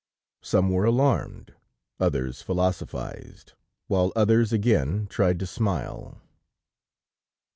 Some 0.41 0.71
were 0.71 0.83
alarmed, 0.85 1.53
others 1.99 2.41
philosophized, 2.41 3.53
while 3.85 4.11
others 4.15 4.51
again, 4.51 5.05
tried 5.11 5.37
to 5.37 5.45
smile. 5.45 6.19